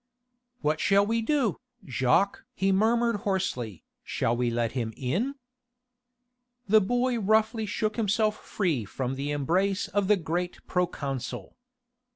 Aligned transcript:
"What 0.61 0.79
shall 0.79 1.05
we 1.05 1.21
do, 1.21 1.57
Jacques?" 1.85 2.43
he 2.55 2.71
murmured 2.71 3.17
hoarsely, 3.17 3.83
"shall 4.03 4.35
we 4.35 4.49
let 4.49 4.71
him 4.71 4.93
in?" 4.97 5.35
The 6.67 6.81
boy 6.81 7.19
roughly 7.19 7.67
shook 7.67 7.97
himself 7.97 8.43
free 8.43 8.83
from 8.83 9.13
the 9.13 9.29
embrace 9.29 9.87
of 9.89 10.07
the 10.07 10.17
great 10.17 10.57
proconsul. 10.65 11.55